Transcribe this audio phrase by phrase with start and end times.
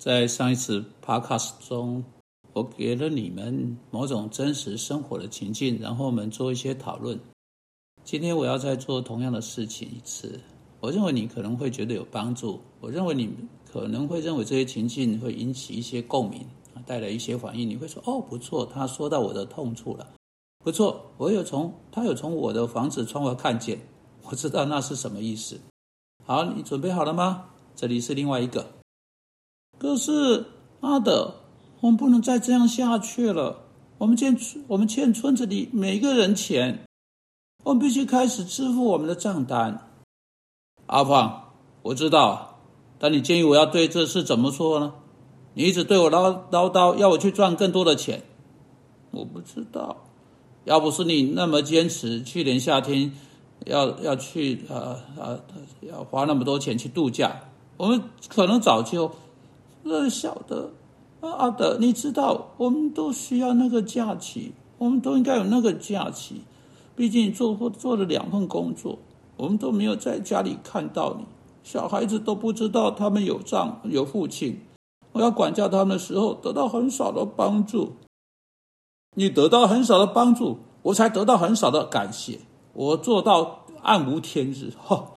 [0.00, 2.02] 在上一次 podcast 中，
[2.54, 7.20] 我给了你们某种真实生活的情境，然后我们做一些讨论。
[8.02, 10.40] 今天我要再做同样的事情一次。
[10.80, 13.30] 我认为你可能会觉得有帮助，我认为你
[13.70, 16.40] 可能会认为这些情境会引起一些共鸣
[16.72, 17.68] 啊，带来一些反应。
[17.68, 20.14] 你会说：“哦，不错，他说到我的痛处了。
[20.64, 23.78] 不错，我有从他有从我的房子窗外看见，
[24.22, 25.60] 我知道那是什么意思。”
[26.24, 27.50] 好，你准备好了吗？
[27.76, 28.79] 这里是另外一个。
[29.80, 30.44] 可是
[30.80, 31.36] 阿德，
[31.80, 33.62] 我们不能再这样下去了。
[33.96, 34.36] 我们欠
[34.68, 36.84] 我们欠村子里每个人钱，
[37.64, 39.88] 我们必须开始支付我们的账单。
[40.84, 42.60] 阿胖，我知道，
[42.98, 44.92] 但你建议我要对这事怎么说呢？
[45.54, 48.22] 你一直对我唠唠叨，要我去赚更多的钱。
[49.12, 49.96] 我不知道，
[50.64, 53.10] 要不是你那么坚持，去年夏天
[53.64, 55.40] 要要去呃呃
[55.80, 57.40] 要花那么多钱去度假，
[57.78, 59.10] 我们可能早就。
[59.90, 60.70] 那小的，
[61.20, 66.42] 阿德，你知道，我们都需要那个假期，我们都应该有那个假期。
[66.94, 68.98] 毕竟做或做了两份工作，
[69.36, 71.24] 我们都没有在家里看到你，
[71.64, 74.60] 小孩子都不知道他们有丈有父亲。
[75.12, 77.96] 我要管教他们的时候，得到很少的帮助。
[79.16, 82.40] 你得到很少的帮助，我才得到很少的感谢。
[82.74, 85.14] 我做到暗无天日，哈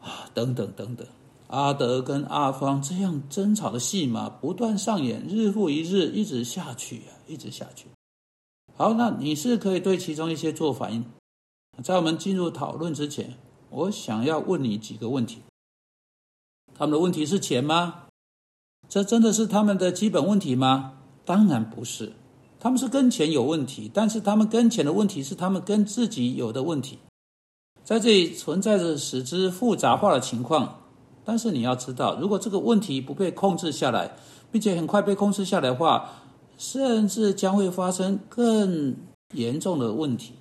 [0.00, 1.06] 啊，等等等等。
[1.52, 7.88] 阿德跟阿芳这样争吵的戏码不断上演，日复一日，一直下去啊，一直下去。
[8.74, 11.04] 好，那你是可以对其中一些做反应。
[11.84, 13.36] 在我们进入讨论之前，
[13.68, 15.42] 我想要问你几个问题：
[16.74, 18.04] 他们的问题是钱吗？
[18.88, 20.94] 这真的是他们的基本问题吗？
[21.26, 22.14] 当然不是，
[22.58, 26.98] 他们是跟钱有问题，但是他们跟钱的问题是他们跟自己有的问题，
[27.84, 30.78] 在这里存在着使之复杂化的情况。
[31.24, 34.10] 但是你要知道，如果这个问题不被控制下来，
[34.50, 36.10] 并且很快被控制下来的话，
[36.58, 38.96] 甚至将会发生更
[39.34, 40.34] 严重的问题。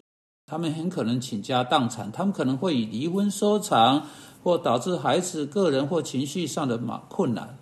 [0.47, 4.05] 他们很可能倾家荡产，他们可能会以离婚收场，
[4.43, 7.57] 或导致孩子个人或情绪上的马困难。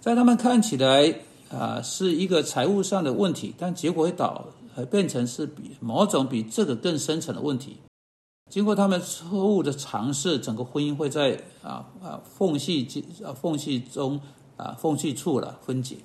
[0.00, 1.14] 在他们看起来
[1.50, 4.44] 啊，是一个财务上的问题，但结果会导
[4.90, 7.76] 变成是比某种比这个更深层的问题。
[8.52, 12.86] 经过他们错误的尝试，整个婚姻会在啊啊缝隙
[13.24, 14.20] 啊缝隙中
[14.58, 15.96] 啊缝隙处了分解。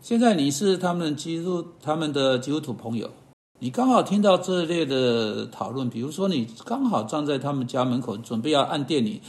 [0.00, 3.10] 现在你是他们基督他们的基督徒朋友，
[3.58, 9.20] 你刚好听到这类的讨论，比如说你刚好站在他们家门口准备要按电铃，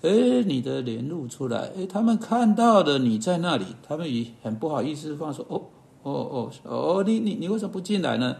[0.00, 5.60] 哎，你的脸露出来，哎，他们看到的你在那里，他们也很不好意思放说，哦
[6.04, 8.34] 哦哦哦，你你你为什么不进来呢？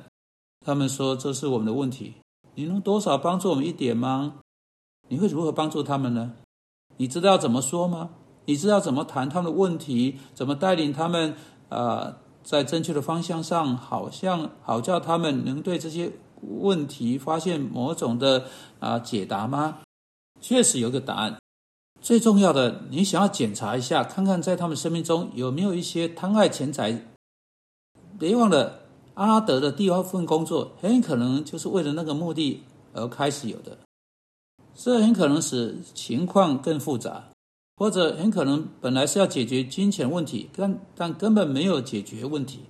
[0.65, 2.15] 他们说这是我们的问题。
[2.55, 4.41] 你能多少帮助我们一点吗？
[5.09, 6.35] 你会如何帮助他们呢？
[6.97, 8.11] 你知道怎么说吗？
[8.45, 10.19] 你知道怎么谈他们的问题？
[10.35, 11.35] 怎么带领他们
[11.69, 16.13] 啊，在正确的方向上，好像好叫他们能对这些
[16.43, 18.47] 问题发现某种的
[18.81, 19.79] 啊解答吗？
[20.41, 21.39] 确实有个答案。
[22.01, 27.07] 最重要的，你想要检查一下，看看在他们生命中有没有一些贪爱钱财。
[28.19, 28.82] 别忘了。
[29.15, 32.63] 阿德的第二份工作很可能就是为了那个目的
[32.95, 33.77] 而开始有的，
[34.75, 37.25] 这很可能使情况更复杂，
[37.77, 42.61] 或者很可能本来是要解决金钱问题，但但根本没有解决问题。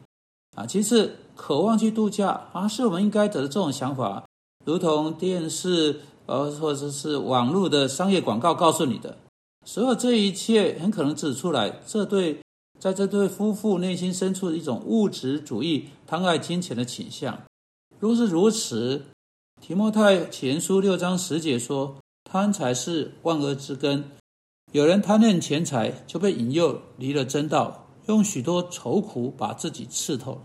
[0.57, 4.25] 啊，其次，渴望去度假啊，是我们应该得的这种想法，
[4.67, 9.17] 如同电视呃或者是网络的商业广告告诉你的，
[9.65, 12.42] 所有这一切很可能指出来，这对。
[12.83, 17.41] 在这对夫妇内心深处的一种物质主义、贪爱金钱的倾向。
[18.01, 19.05] 若是如此，
[19.61, 21.97] 提摩太前书六章十节说
[22.29, 24.03] ：“贪财是万恶之根。”
[24.73, 30.43] 有人贪恋钱财，就被引诱离了真道，用许多愁苦把自己刺透。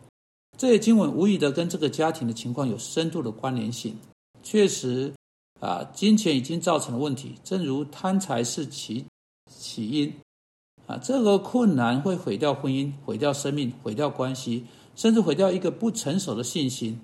[0.59, 3.97] 这些经文无疑的跟这个家庭的情况有深度的关联性。
[4.43, 5.11] 确实，
[5.59, 9.03] 啊，金钱已经造成了问题，正如贪财是其
[9.49, 10.13] 起因。
[10.87, 14.65] 啊，这个困难会毁掉婚姻，毁掉生命，毁掉关系，
[14.95, 16.99] 甚至毁掉一个不成熟的信心。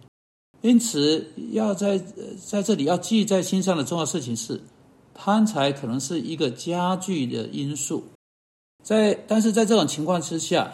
[0.62, 2.00] 因此，要在
[2.48, 4.62] 在这里要记在心上的重要事情是，
[5.14, 8.06] 贪财可能是一个加剧的因素。
[8.82, 10.74] 在但是在这种情况之下，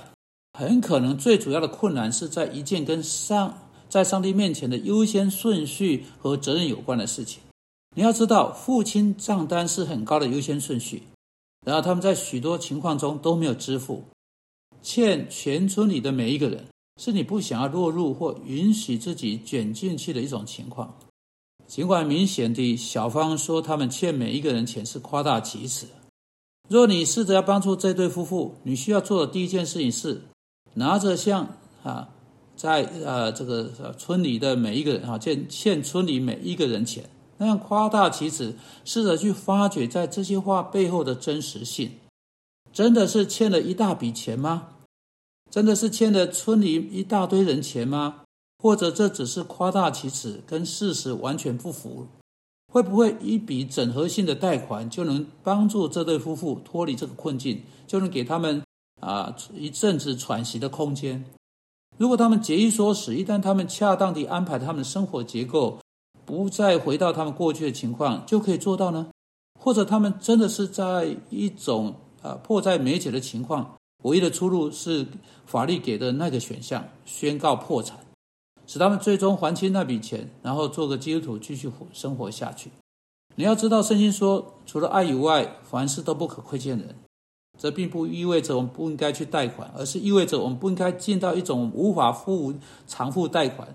[0.54, 3.58] 很可能最主要的困难是在一件跟上
[3.90, 7.42] 在上帝面前的优先顺序和责任有关的事情。
[7.96, 11.02] 你要知道，父亲账单是很高的优先顺序。
[11.70, 14.04] 然后他们在许多情况中都没有支付，
[14.82, 16.66] 欠全村里的每一个人，
[17.00, 20.98] 是你不想要落入或允许自己卷进去的一种情况。
[21.68, 25.86] 尽管明显的小芳说他们欠每一个人钱是夸大其词，
[26.68, 30.24] 若你试着要帮助这对夫妇，你需要做的第一件事情是
[30.74, 31.48] 拿着像
[31.84, 32.10] 啊，
[32.56, 37.08] 在呃这个村里的每一个人啊，欠欠村里每一个人钱，
[37.40, 38.56] 那样夸大其词，
[38.86, 41.94] 试着去发掘在这些话背后的真实性。
[42.72, 44.68] 真的是欠了一大笔钱吗？
[45.50, 48.22] 真的是欠了村里一大堆人钱吗？
[48.62, 52.06] 或者这只是夸大其词，跟事实完全不符？
[52.72, 58.62] 会不会一笔整合性的贷款就能帮助这对夫妇脱离这个困境，就能给他们
[59.00, 61.26] 啊一阵子喘息的空间？
[61.98, 65.80] 如果他们节衣缩食，一旦他们恰当地安排他们的生活结构，
[66.30, 69.08] 不再回到他们过去的情况，就可以做到呢？
[69.60, 75.08] 或者他们真的是在一种啊迫在眉睫的情况，唯一的出路是
[75.48, 77.98] 法律给的那个选项，宣告破产。
[78.68, 82.70] 使他们最终还清那笔钱，然后做个基督徒继续活生活下去。
[83.36, 86.96] 你要知道，圣经说，除了爱以外，凡事都不可亏欠人。
[87.58, 92.54] 这并不意味着我们不应该去贷款，而是意味着我们不应该进到一种无法付
[92.88, 93.68] 偿付贷款。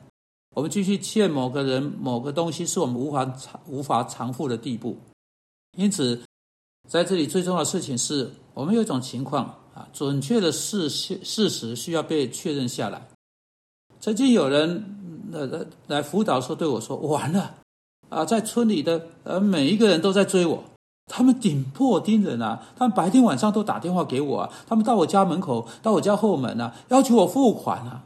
[0.54, 4.96] 我们继续欠某个人某个东西，是我们无法偿无法偿付的地步。
[5.76, 6.22] 因此，
[6.88, 13.08] 在这里最重要的事情是我们有一种情况啊，准确的事事实需要被确认下来。
[13.98, 17.56] 曾经有人来来来辅导时候对我说：“完了，
[18.08, 20.62] 啊，在村里的呃每一个人都在追我，
[21.06, 28.04] 他们顶破盯人啊，他们白天晚上都打电话给我啊，他们到我家门口，到我家后门啊，要求我付款啊。”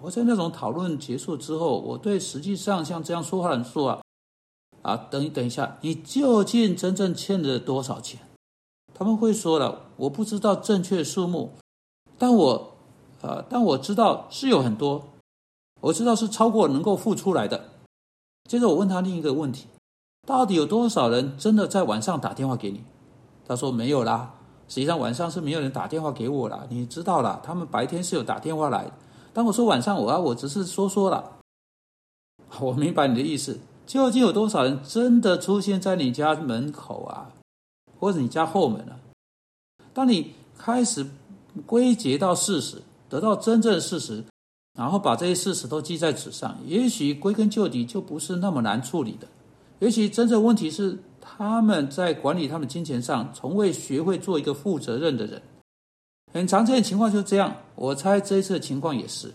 [0.00, 4.00] 我在那种讨论结束之后，我对实际上像这样说话的人说啊，
[4.82, 8.20] 啊，等一等一下，你究竟真正欠了多少钱？
[8.94, 11.52] 他们会说了，我不知道正确数目，
[12.16, 12.72] 但我，
[13.22, 15.04] 呃，但我知道是有很多。
[15.80, 17.64] 我知道是超过能够付出来的。
[18.48, 19.66] 接着我问他另一个问题：
[20.26, 22.82] 到底有多少人真的在晚上打电话给你？
[23.46, 24.34] 他说没有啦。
[24.68, 26.66] 实际上晚上是没有人打电话给我了。
[26.68, 28.92] 你知道了，他们白天是有打电话来的。
[29.32, 31.38] 当我说晚上我啊，我只是说说了。
[32.60, 33.58] 我明白你的意思。
[33.86, 37.32] 究竟有多少人真的出现在你家门口啊，
[37.98, 39.00] 或者你家后门啊？
[39.94, 41.06] 当你开始
[41.64, 44.24] 归结到事实，得到真正事实。
[44.78, 49.26] 然后把这些事实都记在纸上，也许归根究底就不是那么难处理的。
[49.80, 55.42] 也许真正问题是他们在管理他们金钱上从未学会做一个负责任的人。
[56.32, 57.56] 很常见的情况就是这样。
[57.74, 59.32] 我猜这一次的情况也是。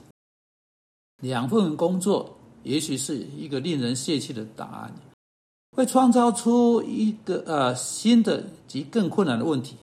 [1.22, 4.94] 两份工作也许是一个令人泄气的答案，
[5.75, 9.78] 会创造出一个呃新的及更困难的问题。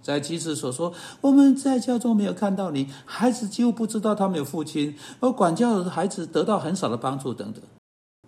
[0.00, 7.60] 在妻子所说，我们在家中没有看到你，孩子几乎不知道他没有父亲，而管教孩子得到很少的帮助等等。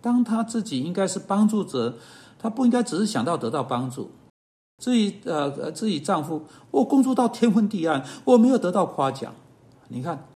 [0.01, 1.97] 当他自己应该是帮助者，
[2.37, 4.11] 他不应该只是想到得到帮助。
[4.81, 6.41] 自己呃呃，自己丈夫，
[6.71, 9.35] 我工作到天昏地暗，我没有得到夸奖。
[9.89, 10.27] 你看，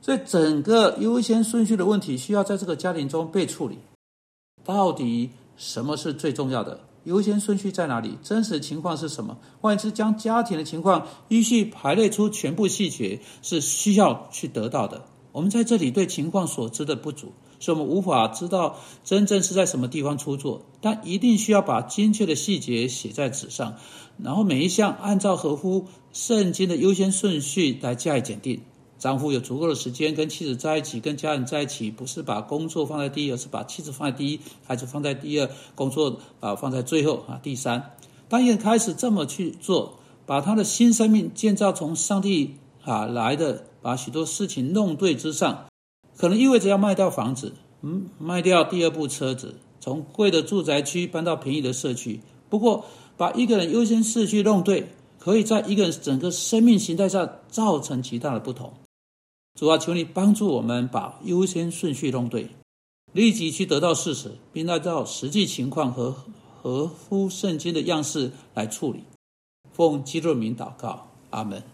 [0.00, 3.78] 所以整个优先顺序的问题需要在这个家庭中被处理。
[4.64, 6.80] 到底什么是最重要的？
[7.04, 8.18] 优先顺序在哪里？
[8.24, 9.38] 真实情况是什么？
[9.60, 15.04] 换言之，将家庭的情况依序排列出全部细节，是需要去得到的。
[15.30, 17.32] 我们在这里对情况所知的不足，
[17.62, 20.62] 所以我们无法知道真正是在什么地方出错。
[20.80, 23.76] 但一定需要把精确的细节写在纸上，
[24.18, 28.60] 然后每一项按照合乎圣经的优先顺序来加以检定。
[28.98, 37.40] 丈夫有足够的时间跟妻子在一起，跟家人在一起，不是把工作放在第一，而是把妻子放在第一，孩子放在第二，工作啊放在最后啊。
[37.42, 37.90] 第三，
[38.28, 45.66] 当一人开始这么去做，把他的新生命建造从上帝啊来的，把许多事情弄对之上，
[46.16, 52.20] 可能意味着要卖掉房子，嗯，卖掉第二部车子，从贵的住宅区搬到便宜的社区。
[52.48, 52.84] 不过，
[53.16, 58.72] 把一个人优先顺序弄对，可以在一个人整个生命形态上造成极大的不同。
[59.58, 62.48] 主啊，求你帮助我们把优先顺序弄对，
[63.12, 66.14] 立即去得到事实，并按照实际情况和
[66.62, 69.04] 合乎圣经的样式来处理。
[69.72, 71.62] 奉基督名祷告，阿门。